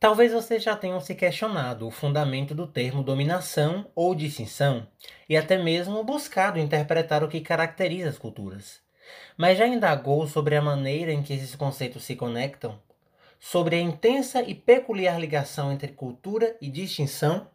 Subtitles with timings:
[0.00, 4.86] Talvez vocês já tenham se questionado o fundamento do termo dominação ou distinção
[5.28, 8.80] e até mesmo buscado interpretar o que caracteriza as culturas.
[9.36, 12.78] Mas já indagou sobre a maneira em que esses conceitos se conectam?
[13.40, 17.48] Sobre a intensa e peculiar ligação entre cultura e distinção?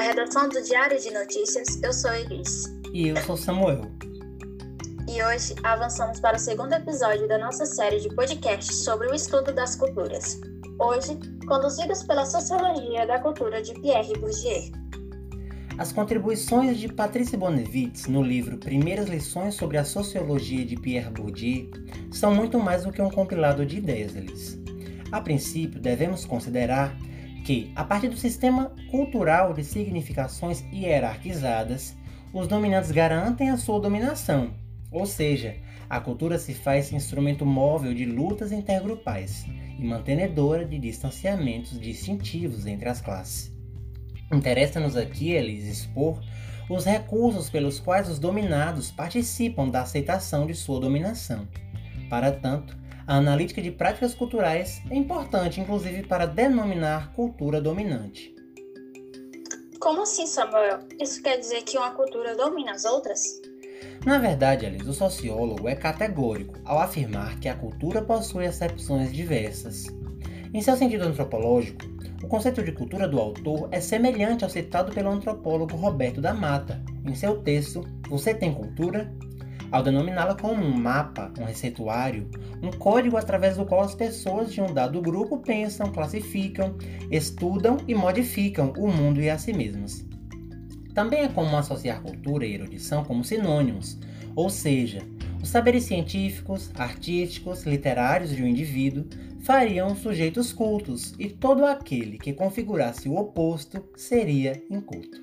[0.00, 2.64] Da redação do Diário de Notícias, eu sou Elis.
[2.94, 3.82] E eu sou Samuel.
[5.06, 9.52] E hoje avançamos para o segundo episódio da nossa série de podcasts sobre o estudo
[9.52, 10.40] das culturas.
[10.78, 14.72] Hoje, conduzidos pela Sociologia da Cultura de Pierre Bourdieu.
[15.76, 21.68] As contribuições de Patrice Bonnevitz no livro Primeiras Lições sobre a Sociologia de Pierre Bourdieu
[22.10, 24.58] são muito mais do que um compilado de ideias, Elis.
[25.12, 26.96] A princípio, devemos considerar
[27.44, 31.96] que, a partir do sistema cultural de significações hierarquizadas,
[32.32, 34.54] os dominantes garantem a sua dominação,
[34.90, 35.56] ou seja,
[35.88, 39.44] a cultura se faz instrumento móvel de lutas intergrupais
[39.78, 43.52] e mantenedora de distanciamentos distintivos entre as classes.
[44.32, 46.20] Interessa-nos aqui, eles expor
[46.68, 51.48] os recursos pelos quais os dominados participam da aceitação de sua dominação.
[52.08, 58.34] Para tanto, a analítica de práticas culturais é importante, inclusive, para denominar cultura dominante.
[59.80, 60.80] Como assim, Samuel?
[61.00, 63.40] Isso quer dizer que uma cultura domina as outras?
[64.04, 69.86] Na verdade, Alice, o sociólogo é categórico ao afirmar que a cultura possui acepções diversas.
[70.52, 71.84] Em seu sentido antropológico,
[72.22, 76.82] o conceito de cultura do autor é semelhante ao citado pelo antropólogo Roberto da Mata
[77.06, 79.10] em seu texto Você tem cultura?
[79.70, 82.28] Ao denominá-la como um mapa, um receituário,
[82.62, 86.76] um código através do qual as pessoas de um dado grupo pensam, classificam,
[87.10, 90.04] estudam e modificam o mundo e a si mesmas.
[90.94, 93.98] Também é comum associar cultura e erudição como sinônimos,
[94.34, 95.02] ou seja,
[95.42, 99.06] os saberes científicos, artísticos, literários de um indivíduo
[99.40, 105.18] fariam sujeitos cultos e todo aquele que configurasse o oposto seria inculto.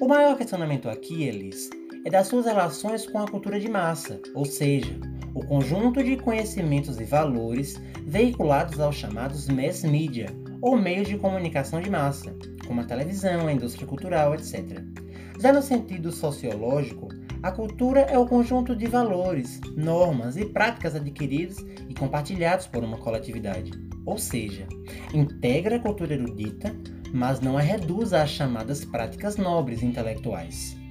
[0.00, 1.70] O maior questionamento aqui, Elis,
[2.06, 4.96] é das suas relações com a cultura de massa, ou seja,
[5.34, 10.28] o conjunto de conhecimentos e valores veiculados aos chamados mass media,
[10.62, 12.32] ou meios de comunicação de massa,
[12.64, 14.80] como a televisão, a indústria cultural, etc.
[15.40, 17.08] Já no sentido sociológico,
[17.42, 22.98] a cultura é o conjunto de valores, normas e práticas adquiridos e compartilhados por uma
[22.98, 23.72] coletividade,
[24.04, 24.64] ou seja,
[25.12, 26.72] integra a cultura erudita,
[27.12, 30.85] mas não a reduz às chamadas práticas nobres intelectuais.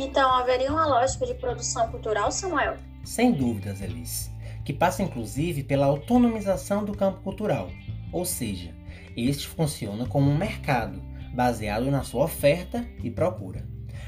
[0.00, 2.76] Então, haveria uma lógica de produção cultural, Samuel?
[3.02, 4.30] Sem dúvidas, Elis,
[4.64, 7.68] que passa inclusive pela autonomização do campo cultural,
[8.12, 8.72] ou seja,
[9.16, 11.02] este funciona como um mercado
[11.34, 13.66] baseado na sua oferta e procura.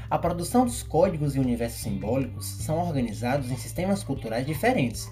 [0.09, 5.11] A produção dos códigos e universos simbólicos são organizados em sistemas culturais diferentes,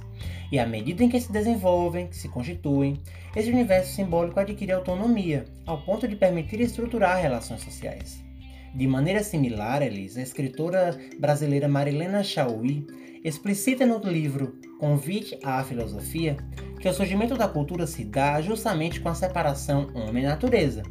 [0.50, 3.02] e à medida em que se desenvolvem, que se constituem,
[3.36, 8.29] esse universo simbólico adquire autonomia, ao ponto de permitir estruturar relações sociais.
[8.74, 12.86] De maneira similar, Elisa, a escritora brasileira Marilena Chauí
[13.24, 16.38] explicita no livro Convite à Filosofia
[16.80, 20.84] que o surgimento da cultura se dá justamente com a separação homem-natureza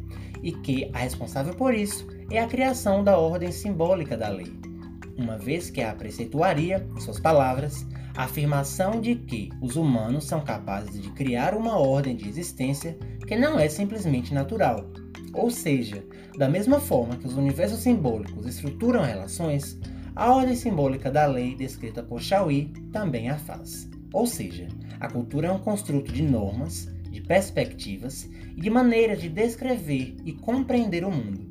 [0.43, 4.53] e que a responsável por isso é a criação da ordem simbólica da lei,
[5.17, 7.85] uma vez que a preceituaria, em suas palavras,
[8.15, 12.97] a afirmação de que os humanos são capazes de criar uma ordem de existência
[13.27, 14.85] que não é simplesmente natural,
[15.33, 16.03] ou seja,
[16.37, 19.79] da mesma forma que os universos simbólicos estruturam relações,
[20.15, 23.89] a ordem simbólica da lei descrita por Chauí também a faz.
[24.11, 24.67] Ou seja,
[24.99, 30.33] a cultura é um construto de normas, de perspectivas e de maneiras de descrever e
[30.33, 31.49] compreender o mundo.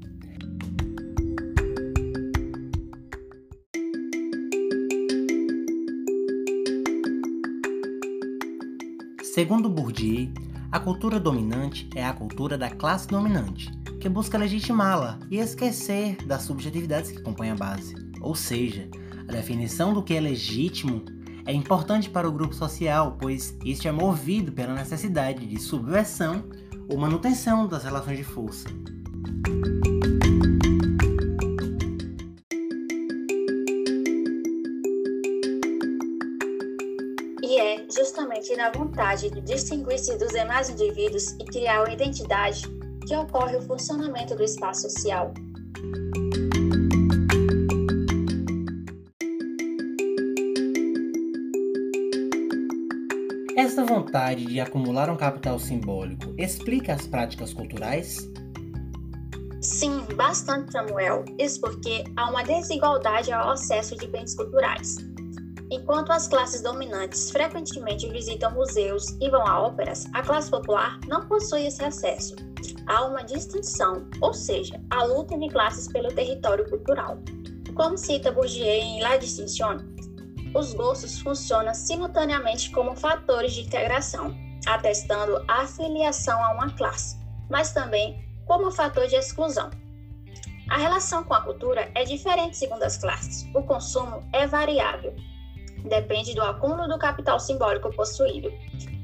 [9.22, 10.28] Segundo Bourdieu,
[10.70, 16.42] a cultura dominante é a cultura da classe dominante, que busca legitimá-la e esquecer das
[16.42, 17.94] subjetividades que compõem a base.
[18.20, 18.86] Ou seja,
[19.26, 21.02] a definição do que é legítimo
[21.46, 26.44] é importante para o grupo social, pois este é movido pela necessidade de subversão
[26.86, 28.68] ou manutenção das relações de força.
[37.90, 42.62] Justamente na vontade de distinguir-se dos demais indivíduos e criar uma identidade
[43.06, 45.32] que ocorre o funcionamento do espaço social.
[53.56, 58.18] Essa vontade de acumular um capital simbólico explica as práticas culturais?
[59.60, 61.24] Sim, bastante, Samuel.
[61.38, 64.96] Isso porque há uma desigualdade ao acesso de bens culturais.
[65.70, 71.26] Enquanto as classes dominantes frequentemente visitam museus e vão a óperas, a classe popular não
[71.26, 72.34] possui esse acesso.
[72.86, 77.18] Há uma distinção, ou seja, a luta de classes pelo território cultural.
[77.74, 79.76] Como cita Bourdieu em La Distinction,
[80.54, 84.34] os gostos funcionam simultaneamente como fatores de integração,
[84.66, 87.18] atestando a afiliação a uma classe,
[87.50, 89.68] mas também como fator de exclusão.
[90.70, 93.46] A relação com a cultura é diferente segundo as classes.
[93.54, 95.14] O consumo é variável,
[95.84, 98.52] depende do acúmulo do capital simbólico possuído.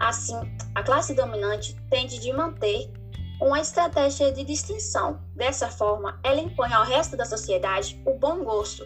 [0.01, 0.37] Assim,
[0.75, 2.91] a classe dominante tende de manter
[3.41, 5.21] uma estratégia de distinção.
[5.35, 8.85] Dessa forma, ela impõe ao resto da sociedade o bom gosto,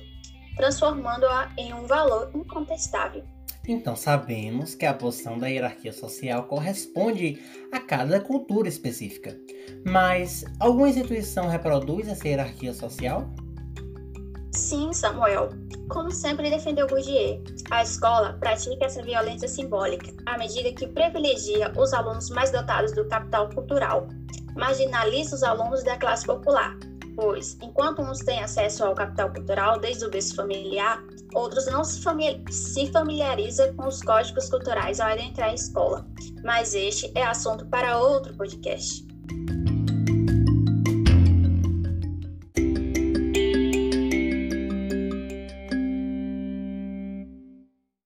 [0.57, 3.25] transformando-a em um valor incontestável.
[3.69, 7.39] Então sabemos que a posição da hierarquia social corresponde
[7.71, 9.39] a cada cultura específica.
[9.85, 13.31] Mas alguma instituição reproduz essa hierarquia social?
[14.69, 15.49] Sim, Samuel.
[15.89, 21.95] Como sempre defendeu Bourdieu, a escola pratica essa violência simbólica à medida que privilegia os
[21.95, 24.07] alunos mais dotados do capital cultural,
[24.55, 26.77] marginaliza os alunos da classe popular,
[27.17, 31.03] pois, enquanto uns têm acesso ao capital cultural desde o berço familiar,
[31.35, 32.03] outros não se,
[32.93, 36.07] familiarizam com os códigos culturais ao adentrar a escola.
[36.45, 39.03] Mas este é assunto para outro podcast.